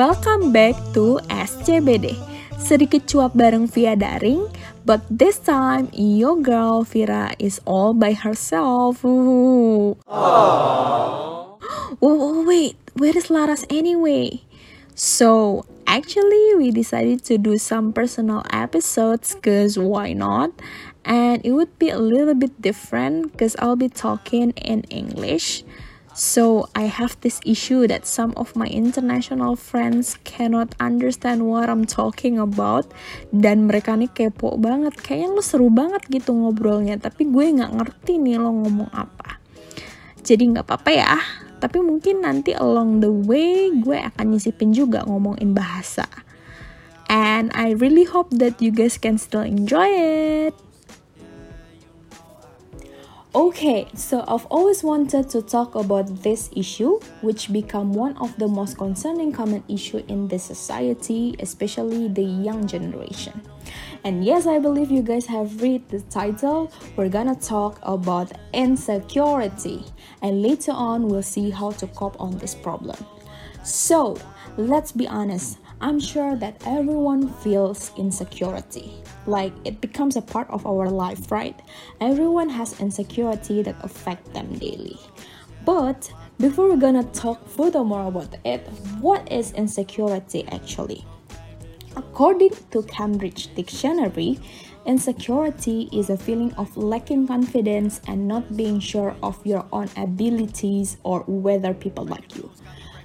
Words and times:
Welcome 0.00 0.48
back 0.48 0.80
to 0.96 1.20
SCBD. 1.28 2.16
Sedikit 2.56 3.04
cuap 3.04 3.36
bareng 3.36 3.68
via 3.68 3.92
daring, 3.92 4.48
but 4.88 5.04
this 5.12 5.36
time 5.36 5.92
your 5.92 6.40
girl 6.40 6.88
Vira 6.88 7.36
is 7.36 7.60
all 7.68 7.92
by 7.92 8.16
herself. 8.16 9.04
Ooh. 9.04 10.00
Oh, 12.00 12.32
wait, 12.48 12.80
where 12.96 13.12
is 13.12 13.28
Laras 13.28 13.68
anyway? 13.68 14.40
So, 14.96 15.68
actually, 15.84 16.56
we 16.56 16.72
decided 16.72 17.20
to 17.28 17.36
do 17.36 17.60
some 17.60 17.92
personal 17.92 18.40
episodes 18.48 19.36
because 19.36 19.76
why 19.76 20.16
not? 20.16 20.48
And 21.04 21.44
it 21.44 21.52
would 21.52 21.76
be 21.76 21.92
a 21.92 22.00
little 22.00 22.32
bit 22.32 22.56
different 22.56 23.36
because 23.36 23.52
I'll 23.60 23.76
be 23.76 23.92
talking 23.92 24.56
in 24.56 24.80
English. 24.88 25.60
So 26.20 26.68
I 26.76 26.84
have 26.84 27.16
this 27.24 27.40
issue 27.48 27.88
that 27.88 28.04
some 28.04 28.36
of 28.36 28.52
my 28.52 28.68
international 28.68 29.56
friends 29.56 30.20
cannot 30.28 30.76
understand 30.76 31.48
what 31.48 31.72
I'm 31.72 31.88
talking 31.88 32.36
about. 32.36 32.92
Dan 33.32 33.64
mereka 33.64 33.96
nih 33.96 34.12
kepo 34.12 34.60
banget. 34.60 35.00
Kayaknya 35.00 35.28
lo 35.32 35.40
seru 35.40 35.72
banget 35.72 36.04
gitu 36.12 36.36
ngobrolnya. 36.36 37.00
Tapi 37.00 37.24
gue 37.24 37.56
nggak 37.56 37.72
ngerti 37.72 38.20
nih 38.20 38.36
lo 38.36 38.52
ngomong 38.52 38.92
apa. 38.92 39.40
Jadi 40.20 40.52
nggak 40.52 40.68
apa-apa 40.68 40.90
ya. 40.92 41.16
Tapi 41.56 41.80
mungkin 41.80 42.20
nanti 42.20 42.52
along 42.52 43.00
the 43.00 43.08
way 43.08 43.72
gue 43.80 43.96
akan 43.96 44.36
nyisipin 44.36 44.76
juga 44.76 45.00
ngomongin 45.08 45.56
bahasa. 45.56 46.04
And 47.08 47.48
I 47.56 47.72
really 47.72 48.04
hope 48.04 48.28
that 48.36 48.60
you 48.60 48.68
guys 48.76 49.00
can 49.00 49.16
still 49.16 49.40
enjoy 49.40 49.88
it 49.88 50.52
Okay, 53.32 53.86
so 53.94 54.24
I've 54.26 54.46
always 54.46 54.82
wanted 54.82 55.30
to 55.30 55.40
talk 55.40 55.76
about 55.76 56.08
this 56.20 56.50
issue, 56.56 56.98
which 57.20 57.52
become 57.52 57.92
one 57.92 58.16
of 58.16 58.36
the 58.38 58.48
most 58.48 58.76
concerning 58.76 59.30
common 59.30 59.62
issue 59.68 60.02
in 60.08 60.26
the 60.26 60.36
society, 60.36 61.36
especially 61.38 62.08
the 62.08 62.24
young 62.24 62.66
generation. 62.66 63.40
And 64.02 64.24
yes, 64.24 64.48
I 64.48 64.58
believe 64.58 64.90
you 64.90 65.02
guys 65.02 65.26
have 65.26 65.62
read 65.62 65.88
the 65.90 66.00
title. 66.10 66.72
We're 66.96 67.08
gonna 67.08 67.36
talk 67.36 67.78
about 67.84 68.32
insecurity, 68.52 69.84
and 70.22 70.42
later 70.42 70.72
on 70.72 71.06
we'll 71.06 71.22
see 71.22 71.50
how 71.50 71.70
to 71.70 71.86
cope 71.86 72.20
on 72.20 72.36
this 72.38 72.56
problem. 72.56 72.96
So, 73.62 74.16
let's 74.56 74.90
be 74.90 75.06
honest. 75.06 75.58
I'm 75.80 76.00
sure 76.00 76.34
that 76.34 76.60
everyone 76.66 77.32
feels 77.34 77.92
insecurity. 77.96 79.04
Like 79.30 79.52
it 79.64 79.80
becomes 79.80 80.16
a 80.16 80.22
part 80.22 80.50
of 80.50 80.66
our 80.66 80.90
life, 80.90 81.30
right? 81.30 81.54
Everyone 82.00 82.48
has 82.48 82.80
insecurity 82.80 83.62
that 83.62 83.76
affect 83.84 84.34
them 84.34 84.58
daily. 84.58 84.98
But 85.64 86.12
before 86.40 86.68
we're 86.68 86.82
gonna 86.82 87.04
talk 87.12 87.38
furthermore 87.46 88.08
about 88.08 88.34
it, 88.44 88.66
what 89.00 89.30
is 89.30 89.52
insecurity 89.52 90.48
actually? 90.50 91.04
According 91.94 92.50
to 92.72 92.82
Cambridge 92.82 93.54
Dictionary, 93.54 94.40
insecurity 94.84 95.88
is 95.92 96.10
a 96.10 96.16
feeling 96.16 96.52
of 96.54 96.76
lacking 96.76 97.28
confidence 97.28 98.00
and 98.08 98.26
not 98.26 98.56
being 98.56 98.80
sure 98.80 99.14
of 99.22 99.38
your 99.46 99.64
own 99.72 99.88
abilities 99.96 100.96
or 101.04 101.20
whether 101.28 101.72
people 101.72 102.04
like 102.04 102.34
you. 102.34 102.50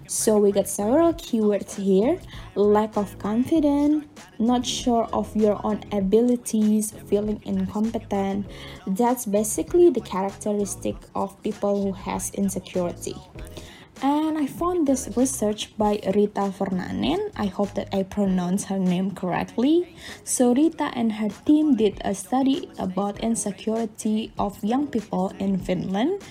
So 0.08 0.38
we 0.38 0.52
got 0.52 0.67
several 0.67 1.14
keywords 1.14 1.75
here 1.75 2.20
lack 2.56 2.95
of 2.95 3.17
confidence, 3.20 4.06
not 4.39 4.66
sure 4.66 5.06
of 5.12 5.36
your 5.36 5.59
own 5.66 5.84
abilities, 5.92 6.92
feeling 7.08 7.42
incompetent. 7.44 8.45
That's 8.86 9.25
basically 9.25 9.89
the 9.89 10.02
characteristic 10.02 10.95
of 11.16 11.42
people 11.42 11.84
who 11.84 11.92
has 11.94 12.31
insecurity. 12.31 13.16
And 14.02 14.38
I 14.38 14.45
found 14.45 14.88
this 14.88 15.09
research 15.16 15.75
by 15.78 16.02
Rita 16.14 16.52
Vornanen. 16.52 17.31
I 17.38 17.45
hope 17.45 17.73
that 17.75 17.88
I 17.95 18.03
pronounce 18.03 18.66
her 18.66 18.78
name 18.78 19.12
correctly. 19.12 19.96
So 20.25 20.53
Rita 20.53 20.91
and 20.94 21.13
her 21.13 21.29
team 21.46 21.75
did 21.75 22.02
a 22.03 22.13
study 22.13 22.69
about 22.78 23.22
insecurity 23.22 24.34
of 24.38 24.62
young 24.62 24.88
people 24.88 25.31
in 25.40 25.58
Finland 25.58 26.22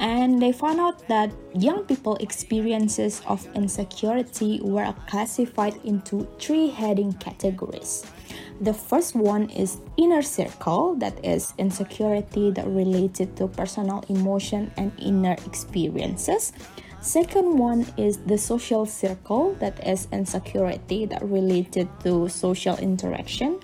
and 0.00 0.40
they 0.40 0.50
found 0.50 0.80
out 0.80 1.06
that 1.08 1.30
young 1.54 1.84
people 1.84 2.16
experiences 2.16 3.20
of 3.26 3.46
insecurity 3.54 4.58
were 4.62 4.92
classified 5.06 5.76
into 5.84 6.26
three 6.38 6.68
heading 6.68 7.12
categories. 7.14 8.04
The 8.62 8.72
first 8.72 9.14
one 9.14 9.50
is 9.50 9.78
inner 9.98 10.22
circle, 10.22 10.94
that 10.96 11.22
is 11.24 11.52
insecurity 11.58 12.50
that 12.52 12.66
related 12.66 13.36
to 13.36 13.46
personal 13.46 14.02
emotion 14.08 14.72
and 14.78 14.90
inner 14.98 15.36
experiences. 15.44 16.52
Second 17.02 17.58
one 17.58 17.86
is 17.96 18.18
the 18.24 18.38
social 18.38 18.86
circle, 18.86 19.54
that 19.60 19.86
is 19.86 20.08
insecurity 20.12 21.04
that 21.06 21.22
related 21.22 21.88
to 22.04 22.28
social 22.28 22.76
interaction. 22.78 23.60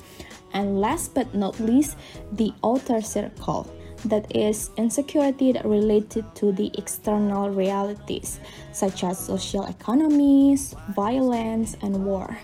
And 0.52 0.80
last 0.80 1.14
but 1.14 1.34
not 1.34 1.58
least, 1.60 1.96
the 2.32 2.52
outer 2.64 3.00
circle, 3.00 3.70
that 4.08 4.34
is 4.34 4.70
insecurity 4.76 5.52
related 5.64 6.24
to 6.36 6.52
the 6.52 6.70
external 6.78 7.50
realities, 7.50 8.40
such 8.72 9.04
as 9.04 9.18
social 9.18 9.66
economies, 9.66 10.74
violence, 10.90 11.76
and 11.82 12.04
war. 12.04 12.38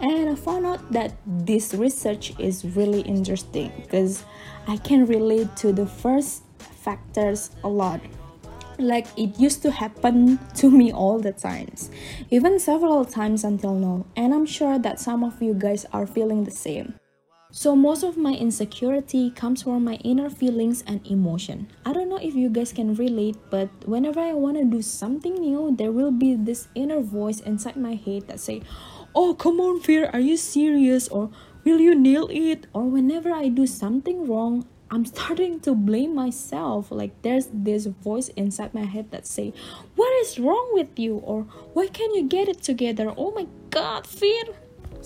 And 0.00 0.28
I 0.28 0.34
found 0.34 0.66
out 0.66 0.92
that 0.92 1.14
this 1.26 1.72
research 1.74 2.38
is 2.38 2.64
really 2.76 3.00
interesting 3.00 3.72
because 3.76 4.24
I 4.68 4.76
can 4.76 5.06
relate 5.06 5.56
to 5.56 5.72
the 5.72 5.86
first 5.86 6.42
factors 6.58 7.50
a 7.64 7.68
lot 7.68 8.00
like 8.78 9.06
it 9.16 9.38
used 9.38 9.62
to 9.62 9.70
happen 9.70 10.38
to 10.54 10.70
me 10.70 10.92
all 10.92 11.18
the 11.18 11.32
times 11.32 11.90
even 12.30 12.58
several 12.58 13.04
times 13.04 13.42
until 13.42 13.74
now 13.74 14.04
and 14.16 14.34
i'm 14.34 14.44
sure 14.44 14.78
that 14.78 15.00
some 15.00 15.24
of 15.24 15.40
you 15.42 15.54
guys 15.54 15.86
are 15.92 16.06
feeling 16.06 16.44
the 16.44 16.50
same 16.50 16.94
so 17.50 17.76
most 17.76 18.02
of 18.02 18.16
my 18.16 18.32
insecurity 18.32 19.30
comes 19.30 19.62
from 19.62 19.84
my 19.84 19.94
inner 20.02 20.28
feelings 20.28 20.82
and 20.86 21.06
emotion 21.06 21.66
i 21.84 21.92
don't 21.92 22.08
know 22.08 22.18
if 22.18 22.34
you 22.34 22.48
guys 22.48 22.72
can 22.72 22.94
relate 22.94 23.36
but 23.50 23.68
whenever 23.86 24.18
i 24.20 24.32
want 24.32 24.56
to 24.56 24.64
do 24.64 24.82
something 24.82 25.34
new 25.34 25.74
there 25.76 25.92
will 25.92 26.10
be 26.10 26.34
this 26.34 26.66
inner 26.74 27.00
voice 27.00 27.40
inside 27.40 27.76
my 27.76 27.94
head 27.94 28.26
that 28.26 28.40
say 28.40 28.60
oh 29.14 29.32
come 29.32 29.60
on 29.60 29.80
Vira 29.80 30.10
are 30.12 30.20
you 30.20 30.36
serious 30.36 31.06
or 31.08 31.30
will 31.64 31.78
you 31.78 31.94
nail 31.94 32.28
it 32.30 32.66
or 32.72 32.82
whenever 32.82 33.30
i 33.32 33.48
do 33.48 33.66
something 33.66 34.26
wrong 34.26 34.66
I'm 34.88 35.04
starting 35.04 35.58
to 35.60 35.74
blame 35.74 36.14
myself. 36.14 36.92
Like 36.92 37.22
there's 37.22 37.48
this 37.52 37.86
voice 37.86 38.28
inside 38.28 38.72
my 38.72 38.84
head 38.84 39.10
that 39.10 39.26
say, 39.26 39.52
"What 39.96 40.12
is 40.22 40.38
wrong 40.38 40.70
with 40.74 40.96
you?" 40.96 41.16
or 41.26 41.42
"Why 41.74 41.88
can't 41.88 42.14
you 42.14 42.22
get 42.22 42.46
it 42.48 42.62
together?" 42.62 43.12
Oh 43.16 43.32
my 43.32 43.48
God, 43.70 44.06
Vira. 44.06 44.54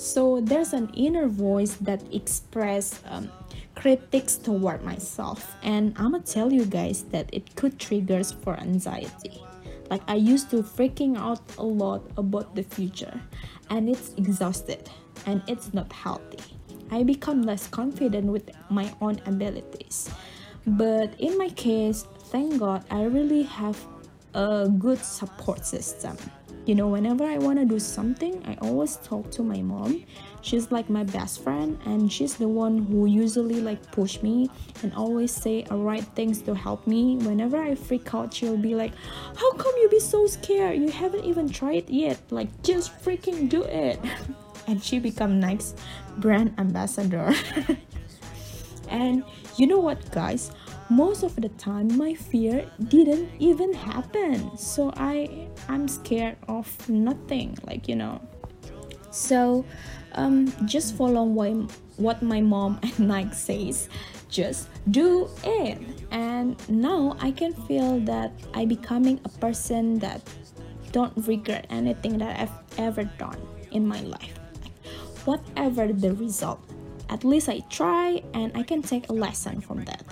So 0.00 0.40
there's 0.40 0.72
an 0.72 0.88
inner 0.94 1.28
voice 1.28 1.74
that 1.82 2.00
express 2.10 3.02
um, 3.04 3.30
critics 3.74 4.36
toward 4.36 4.82
myself, 4.82 5.54
and 5.62 5.92
I'ma 5.98 6.20
tell 6.24 6.50
you 6.50 6.64
guys 6.64 7.04
that 7.12 7.28
it 7.34 7.54
could 7.54 7.78
triggers 7.78 8.32
for 8.32 8.56
anxiety. 8.56 9.44
Like 9.90 10.00
I 10.08 10.14
used 10.14 10.48
to 10.52 10.62
freaking 10.62 11.18
out 11.18 11.42
a 11.58 11.62
lot 11.64 12.00
about 12.16 12.56
the 12.56 12.62
future, 12.62 13.20
and 13.68 13.90
it's 13.90 14.14
exhausted, 14.16 14.88
and 15.26 15.42
it's 15.46 15.74
not 15.74 15.92
healthy. 15.92 16.56
I 16.90 17.02
become 17.02 17.42
less 17.42 17.68
confident 17.68 18.32
with 18.32 18.48
my 18.70 18.90
own 19.02 19.20
abilities. 19.26 20.08
But 20.66 21.12
in 21.20 21.36
my 21.36 21.50
case, 21.50 22.08
thank 22.32 22.58
God, 22.58 22.86
I 22.90 23.04
really 23.04 23.42
have 23.42 23.76
a 24.32 24.66
good 24.66 25.04
support 25.04 25.66
system. 25.66 26.16
You 26.70 26.76
know, 26.76 26.86
whenever 26.86 27.24
I 27.24 27.36
want 27.36 27.58
to 27.58 27.64
do 27.64 27.80
something, 27.80 28.46
I 28.46 28.54
always 28.62 28.94
talk 28.98 29.28
to 29.32 29.42
my 29.42 29.60
mom. 29.60 30.04
She's 30.40 30.70
like 30.70 30.88
my 30.88 31.02
best 31.02 31.42
friend 31.42 31.76
and 31.84 32.06
she's 32.12 32.36
the 32.36 32.46
one 32.46 32.86
who 32.86 33.06
usually 33.06 33.60
like 33.60 33.90
push 33.90 34.22
me 34.22 34.48
and 34.84 34.94
always 34.94 35.32
say 35.32 35.66
a 35.68 35.76
right 35.76 36.04
things 36.14 36.40
to 36.42 36.54
help 36.54 36.86
me. 36.86 37.16
Whenever 37.26 37.56
I 37.56 37.74
freak 37.74 38.14
out, 38.14 38.32
she'll 38.32 38.56
be 38.56 38.76
like, 38.76 38.92
"How 39.34 39.50
come 39.54 39.74
you 39.82 39.88
be 39.88 39.98
so 39.98 40.28
scared? 40.28 40.78
You 40.78 40.92
haven't 40.92 41.24
even 41.24 41.48
tried 41.48 41.90
yet. 41.90 42.22
Like 42.30 42.62
just 42.62 42.94
freaking 43.02 43.48
do 43.48 43.64
it." 43.64 43.98
and 44.68 44.80
she 44.80 45.00
become 45.00 45.40
Nike's 45.40 45.74
brand 46.18 46.54
ambassador. 46.56 47.34
and 48.88 49.24
you 49.56 49.66
know 49.66 49.80
what, 49.80 49.98
guys? 50.12 50.52
Most 50.90 51.22
of 51.22 51.36
the 51.36 51.48
time, 51.50 51.96
my 51.96 52.14
fear 52.14 52.68
didn't 52.88 53.30
even 53.38 53.72
happen. 53.72 54.56
So 54.58 54.92
I 54.96 55.48
I'm 55.68 55.86
scared 55.88 56.36
of 56.48 56.66
nothing. 56.88 57.56
Like 57.64 57.88
you 57.88 57.96
know. 57.96 58.20
So 59.10 59.64
um, 60.12 60.52
just 60.66 60.96
follow 60.96 61.24
what, 61.24 62.22
my 62.22 62.40
mom 62.40 62.78
and 62.82 62.98
Nike 63.08 63.34
says. 63.34 63.88
Just 64.28 64.68
do 64.90 65.28
it. 65.42 65.78
And 66.12 66.54
now 66.68 67.16
I 67.20 67.32
can 67.32 67.52
feel 67.66 67.98
that 68.00 68.32
I 68.54 68.64
becoming 68.64 69.18
a 69.24 69.28
person 69.28 69.98
that 69.98 70.22
don't 70.92 71.12
regret 71.26 71.66
anything 71.70 72.18
that 72.18 72.38
I've 72.38 72.78
ever 72.78 73.04
done 73.18 73.40
in 73.72 73.86
my 73.86 74.00
life 74.02 74.40
whatever 75.24 75.92
the 75.92 76.14
result. 76.14 76.60
At 77.08 77.24
least 77.24 77.48
I 77.48 77.60
try 77.70 78.22
and 78.34 78.52
I 78.56 78.62
can 78.62 78.82
take 78.82 79.08
a 79.08 79.12
lesson 79.12 79.60
from 79.60 79.84
that. 79.84 80.04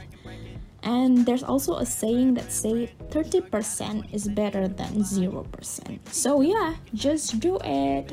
And 0.83 1.27
there's 1.27 1.43
also 1.43 1.77
a 1.77 1.87
saying 1.87 2.35
that 2.35 2.53
say 2.53 2.93
30% 3.11 4.15
is 4.15 4.29
better 4.29 4.69
than 4.69 5.03
0%. 5.03 5.99
So 6.13 6.41
yeah, 6.41 6.75
just 6.95 7.41
do 7.41 7.59
it. 7.65 8.13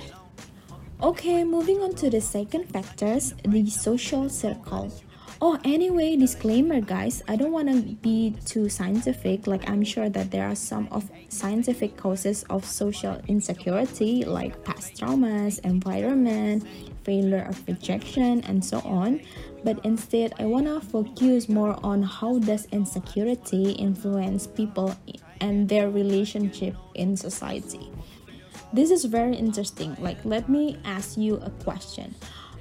Okay, 1.03 1.43
moving 1.43 1.81
on 1.81 1.93
to 1.95 2.09
the 2.09 2.21
second 2.21 2.65
factors, 2.71 3.33
the 3.43 3.69
social 3.69 4.29
circle. 4.29 4.91
Oh, 5.41 5.59
anyway, 5.65 6.15
disclaimer 6.15 6.79
guys, 6.79 7.21
I 7.27 7.35
don't 7.35 7.51
want 7.51 7.67
to 7.67 7.81
be 7.99 8.35
too 8.45 8.69
scientific. 8.69 9.47
Like 9.47 9.69
I'm 9.69 9.83
sure 9.83 10.07
that 10.09 10.31
there 10.31 10.47
are 10.47 10.55
some 10.55 10.87
of 10.91 11.11
scientific 11.27 11.97
causes 11.97 12.43
of 12.49 12.63
social 12.63 13.21
insecurity 13.27 14.23
like 14.23 14.63
past 14.63 14.95
traumas, 14.95 15.59
environment, 15.65 16.63
failure 17.03 17.45
of 17.49 17.61
rejection 17.67 18.41
and 18.47 18.63
so 18.63 18.79
on. 18.79 19.19
But 19.65 19.83
instead, 19.83 20.33
I 20.39 20.45
want 20.45 20.67
to 20.67 20.79
focus 20.79 21.49
more 21.49 21.77
on 21.83 22.03
how 22.03 22.37
does 22.37 22.67
insecurity 22.71 23.71
influence 23.71 24.45
people 24.45 24.95
and 25.41 25.67
their 25.67 25.89
relationship 25.89 26.75
in 26.93 27.17
society. 27.17 27.91
This 28.71 28.91
is 28.91 29.05
very 29.05 29.35
interesting. 29.35 29.97
Like 29.99 30.23
let 30.23 30.47
me 30.47 30.77
ask 30.85 31.17
you 31.17 31.37
a 31.37 31.49
question 31.65 32.13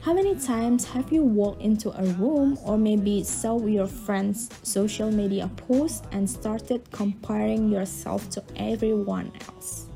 how 0.05 0.13
many 0.13 0.35
times 0.35 0.85
have 0.85 1.11
you 1.11 1.23
walked 1.23 1.63
into 1.63 1.91
a 1.99 2.05
room 2.21 2.59
or 2.63 2.77
maybe 2.77 3.23
saw 3.23 3.65
your 3.67 3.87
friend's 3.87 4.51
social 4.63 5.11
media 5.11 5.51
post 5.57 6.05
and 6.13 6.29
started 6.29 6.91
comparing 6.91 7.71
yourself 7.71 8.29
to 8.31 8.45
everyone 8.57 9.33
else? 9.49 9.87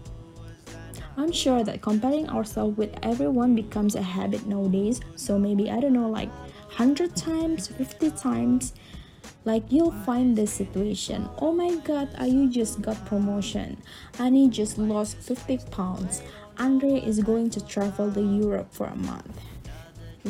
I'm 1.19 1.31
sure 1.31 1.63
that 1.63 1.83
comparing 1.83 2.27
ourselves 2.31 2.79
with 2.79 2.99
everyone 3.03 3.55
becomes 3.55 3.97
a 3.97 4.03
habit 4.03 4.47
nowadays, 4.47 5.01
so 5.17 5.39
maybe 5.39 5.71
I 5.71 5.79
don't 5.79 5.93
know, 5.93 6.09
like 6.09 6.31
100 6.79 7.17
times, 7.17 7.69
50 7.69 8.11
times. 8.13 8.73
Like 9.45 9.65
you'll 9.69 9.99
find 10.07 10.37
this 10.37 10.53
situation. 10.53 11.29
Oh 11.39 11.53
my 11.53 11.75
god, 11.77 12.09
you 12.25 12.49
just 12.49 12.81
got 12.81 13.05
promotion. 13.07 13.83
Annie 14.19 14.49
just 14.49 14.79
lost 14.79 15.17
50 15.19 15.59
pounds. 15.71 16.23
Andre 16.59 17.01
is 17.01 17.21
going 17.21 17.51
to 17.51 17.67
travel 17.67 18.11
to 18.13 18.21
Europe 18.21 18.73
for 18.73 18.87
a 18.87 18.97
month 18.97 19.39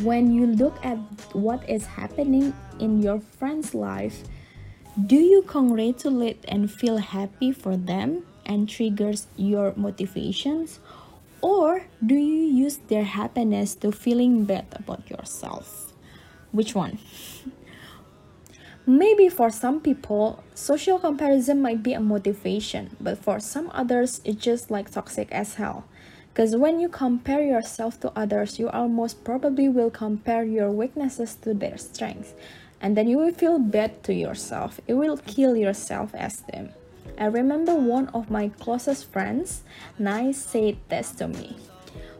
when 0.02 0.32
you 0.32 0.46
look 0.46 0.78
at 0.84 0.98
what 1.32 1.68
is 1.68 1.86
happening 1.86 2.54
in 2.78 3.02
your 3.02 3.20
friend's 3.20 3.74
life, 3.74 4.24
do 5.06 5.16
you 5.16 5.42
congratulate 5.42 6.44
and 6.48 6.70
feel 6.70 6.98
happy 6.98 7.52
for 7.52 7.76
them 7.76 8.24
and 8.46 8.68
triggers 8.68 9.26
your 9.36 9.72
motivations? 9.76 10.80
Or 11.40 11.86
do 12.04 12.14
you 12.14 12.42
use 12.42 12.78
their 12.88 13.04
happiness 13.04 13.74
to 13.76 13.92
feeling 13.92 14.44
bad 14.44 14.66
about 14.72 15.08
yourself? 15.08 15.77
Which 16.58 16.74
one? 16.74 16.98
Maybe 18.84 19.28
for 19.28 19.48
some 19.48 19.80
people, 19.80 20.42
social 20.56 20.98
comparison 20.98 21.62
might 21.62 21.84
be 21.84 21.92
a 21.92 22.00
motivation, 22.00 22.96
but 23.00 23.16
for 23.16 23.38
some 23.38 23.70
others, 23.72 24.20
it's 24.24 24.42
just 24.42 24.68
like 24.68 24.90
toxic 24.90 25.30
as 25.30 25.54
hell. 25.54 25.84
Because 26.34 26.56
when 26.56 26.80
you 26.80 26.88
compare 26.88 27.42
yourself 27.42 28.00
to 28.00 28.10
others, 28.18 28.58
you 28.58 28.68
almost 28.70 29.22
probably 29.22 29.68
will 29.68 29.90
compare 29.90 30.42
your 30.42 30.72
weaknesses 30.72 31.36
to 31.42 31.54
their 31.54 31.78
strengths. 31.78 32.34
And 32.80 32.96
then 32.96 33.06
you 33.06 33.18
will 33.18 33.32
feel 33.32 33.60
bad 33.60 34.02
to 34.02 34.12
yourself. 34.12 34.80
It 34.88 34.94
will 34.94 35.18
kill 35.18 35.54
your 35.54 35.74
self 35.74 36.12
esteem. 36.12 36.70
I 37.16 37.26
remember 37.26 37.76
one 37.76 38.08
of 38.08 38.32
my 38.32 38.48
closest 38.58 39.12
friends, 39.12 39.62
Nai, 39.96 40.32
said 40.32 40.78
this 40.88 41.12
to 41.22 41.28
me. 41.28 41.54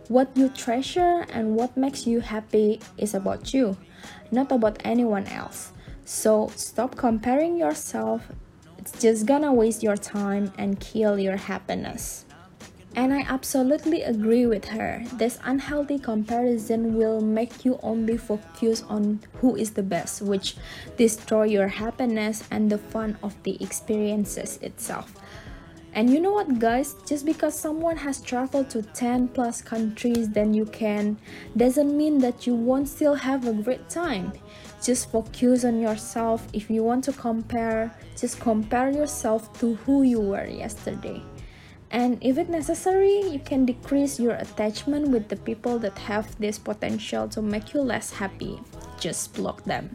What 0.08 0.34
you 0.34 0.48
treasure 0.48 1.26
and 1.28 1.54
what 1.54 1.76
makes 1.76 2.06
you 2.06 2.20
happy 2.20 2.80
is 2.96 3.12
about 3.12 3.52
you, 3.52 3.76
not 4.30 4.50
about 4.50 4.80
anyone 4.82 5.26
else. 5.26 5.72
So 6.06 6.50
stop 6.56 6.96
comparing 6.96 7.58
yourself. 7.58 8.22
It's 8.78 8.92
just 8.98 9.26
gonna 9.26 9.52
waste 9.52 9.82
your 9.82 9.98
time 9.98 10.50
and 10.56 10.80
kill 10.80 11.18
your 11.18 11.36
happiness. 11.36 12.24
And 12.96 13.12
I 13.12 13.20
absolutely 13.28 14.00
agree 14.02 14.46
with 14.46 14.64
her. 14.72 15.04
This 15.12 15.38
unhealthy 15.44 15.98
comparison 15.98 16.96
will 16.96 17.20
make 17.20 17.66
you 17.66 17.78
only 17.82 18.16
focus 18.16 18.82
on 18.88 19.20
who 19.34 19.56
is 19.56 19.72
the 19.72 19.82
best, 19.82 20.22
which 20.22 20.56
destroy 20.96 21.44
your 21.44 21.68
happiness 21.68 22.44
and 22.50 22.72
the 22.72 22.78
fun 22.78 23.18
of 23.22 23.36
the 23.42 23.62
experiences 23.62 24.58
itself. 24.62 25.12
And 25.98 26.08
you 26.10 26.20
know 26.20 26.30
what, 26.30 26.60
guys? 26.60 26.94
Just 27.04 27.26
because 27.26 27.58
someone 27.58 27.96
has 27.96 28.20
traveled 28.20 28.70
to 28.70 28.82
10 28.82 29.26
plus 29.34 29.60
countries 29.60 30.30
than 30.30 30.54
you 30.54 30.64
can, 30.64 31.18
doesn't 31.56 31.96
mean 31.96 32.18
that 32.18 32.46
you 32.46 32.54
won't 32.54 32.88
still 32.88 33.14
have 33.14 33.48
a 33.48 33.52
great 33.52 33.88
time. 33.88 34.32
Just 34.80 35.10
focus 35.10 35.64
on 35.64 35.80
yourself. 35.80 36.46
If 36.52 36.70
you 36.70 36.84
want 36.84 37.02
to 37.06 37.12
compare, 37.12 37.92
just 38.16 38.38
compare 38.38 38.90
yourself 38.92 39.52
to 39.58 39.74
who 39.74 40.04
you 40.04 40.20
were 40.20 40.46
yesterday. 40.46 41.20
And 41.90 42.16
if 42.20 42.38
it 42.38 42.48
necessary, 42.48 43.22
you 43.22 43.40
can 43.40 43.66
decrease 43.66 44.20
your 44.20 44.34
attachment 44.34 45.08
with 45.08 45.26
the 45.26 45.34
people 45.34 45.80
that 45.80 45.98
have 45.98 46.38
this 46.38 46.60
potential 46.60 47.26
to 47.30 47.42
make 47.42 47.74
you 47.74 47.80
less 47.80 48.12
happy. 48.12 48.60
Just 49.00 49.34
block 49.34 49.64
them. 49.64 49.90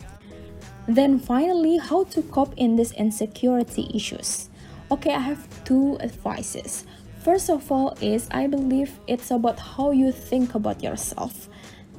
Then 0.85 1.17
finally, 1.17 1.77
how 1.77 2.03
to 2.11 2.21
cope 2.23 2.56
in 2.57 2.75
these 2.75 2.91
insecurity 2.91 3.89
issues. 3.94 4.49
Okay, 4.94 5.12
I 5.12 5.18
have 5.18 5.42
two 5.63 5.98
advices. 6.01 6.86
First 7.24 7.50
of 7.50 7.72
all 7.72 7.98
is 8.00 8.28
I 8.30 8.45
believe 8.45 9.00
it's 9.07 9.31
about 9.31 9.57
how 9.57 9.90
you 9.90 10.12
think 10.12 10.54
about 10.54 10.84
yourself 10.84 11.50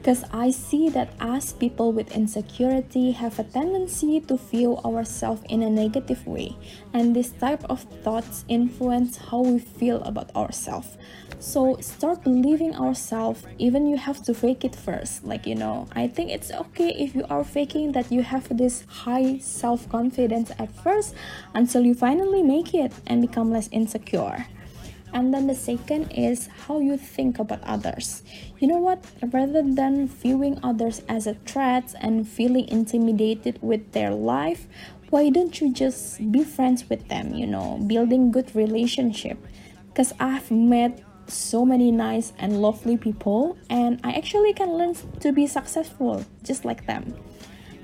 because 0.04 0.22
I 0.34 0.50
see 0.50 0.90
that 0.90 1.14
us 1.18 1.54
people 1.54 1.90
with 1.90 2.12
insecurity 2.12 3.12
have 3.12 3.38
a 3.38 3.44
tendency 3.44 4.20
to 4.28 4.36
view 4.36 4.76
ourselves 4.84 5.40
in 5.48 5.62
a 5.62 5.70
negative 5.70 6.26
way, 6.26 6.54
and 6.92 7.16
this 7.16 7.30
type 7.30 7.64
of 7.70 7.80
thoughts 8.04 8.44
influence 8.46 9.16
how 9.16 9.40
we 9.40 9.58
feel 9.58 10.02
about 10.02 10.28
ourselves. 10.36 10.98
So 11.40 11.78
start 11.80 12.22
believing 12.22 12.76
ourselves, 12.76 13.46
even 13.56 13.86
you 13.86 13.96
have 13.96 14.22
to 14.24 14.34
fake 14.34 14.62
it 14.62 14.76
first. 14.76 15.24
Like 15.24 15.46
you 15.46 15.54
know, 15.54 15.88
I 15.92 16.08
think 16.08 16.30
it's 16.30 16.52
okay 16.52 16.92
if 16.92 17.14
you 17.14 17.24
are 17.30 17.42
faking 17.42 17.92
that 17.92 18.12
you 18.12 18.22
have 18.22 18.44
this 18.54 18.84
high 18.86 19.38
self 19.38 19.88
confidence 19.88 20.52
at 20.58 20.68
first 20.84 21.14
until 21.54 21.80
you 21.80 21.94
finally 21.94 22.42
make 22.42 22.74
it 22.74 22.92
and 23.06 23.22
become 23.22 23.50
less 23.50 23.70
insecure 23.72 24.44
and 25.14 25.32
then 25.32 25.46
the 25.46 25.55
second 25.55 26.11
is 26.11 26.49
how 26.66 26.81
you 26.81 26.99
think 26.99 27.38
about 27.38 27.62
others. 27.62 28.22
You 28.58 28.69
know 28.69 28.78
what? 28.78 29.02
Rather 29.32 29.62
than 29.62 30.08
viewing 30.08 30.58
others 30.62 31.00
as 31.08 31.26
a 31.26 31.34
threat 31.46 31.94
and 32.00 32.28
feeling 32.28 32.69
intimidated 32.69 33.58
with 33.62 33.93
their 33.93 34.11
life 34.11 34.66
why 35.14 35.31
don't 35.31 35.61
you 35.61 35.72
just 35.72 36.19
be 36.32 36.43
friends 36.43 36.90
with 36.90 37.06
them 37.06 37.32
you 37.32 37.46
know 37.46 37.78
building 37.87 38.32
good 38.32 38.50
relationship? 38.56 39.38
Because 39.86 40.12
i've 40.19 40.50
met 40.50 41.00
so 41.29 41.65
many 41.65 41.93
nice 41.93 42.32
and 42.38 42.60
lovely 42.60 42.96
people 42.96 43.56
and 43.70 44.00
i 44.03 44.10
actually 44.12 44.53
can 44.53 44.70
learn 44.77 44.94
to 45.20 45.31
be 45.32 45.46
successful 45.46 46.24
just 46.43 46.65
like 46.65 46.84
them 46.86 47.15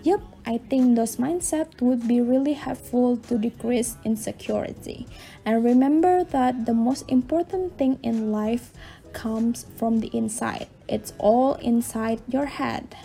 Yep, 0.02 0.20
I 0.46 0.58
think 0.58 0.96
those 0.96 1.16
mindset 1.16 1.80
would 1.80 2.08
be 2.08 2.20
really 2.20 2.54
helpful 2.54 3.18
to 3.28 3.36
decrease 3.36 3.96
insecurity. 4.04 5.06
And 5.44 5.62
remember 5.62 6.24
that 6.24 6.64
the 6.64 6.74
most 6.74 7.04
important 7.08 7.76
thing 7.76 7.98
in 8.02 8.32
life 8.32 8.72
comes 9.12 9.66
from 9.76 10.00
the 10.00 10.08
inside. 10.16 10.68
It's 10.88 11.12
all 11.18 11.54
inside 11.54 12.22
your 12.28 12.46
head. 12.46 12.96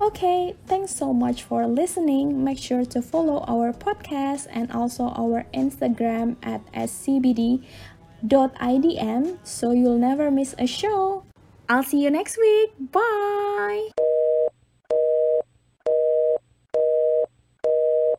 Okay, 0.00 0.56
thanks 0.66 0.90
so 0.90 1.12
much 1.12 1.44
for 1.44 1.66
listening. 1.68 2.42
Make 2.42 2.58
sure 2.58 2.84
to 2.86 3.00
follow 3.00 3.44
our 3.46 3.72
podcast 3.72 4.48
and 4.50 4.72
also 4.72 5.14
our 5.14 5.46
Instagram 5.54 6.34
at 6.42 6.66
scbd.idm 6.72 7.62
so 9.44 9.70
you'll 9.70 9.98
never 9.98 10.30
miss 10.30 10.56
a 10.58 10.66
show. 10.66 11.22
I'll 11.68 11.84
see 11.84 12.02
you 12.02 12.10
next 12.10 12.36
week. 12.36 12.72
Bye. 12.90 13.90